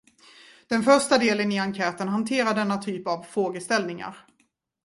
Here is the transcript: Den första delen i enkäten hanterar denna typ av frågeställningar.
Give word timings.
Den 0.67 0.83
första 0.83 1.17
delen 1.17 1.51
i 1.51 1.57
enkäten 1.59 2.07
hanterar 2.07 2.53
denna 2.55 2.77
typ 2.77 3.07
av 3.07 3.23
frågeställningar. 3.23 4.27